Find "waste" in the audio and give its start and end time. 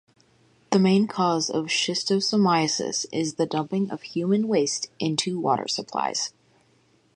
4.47-4.89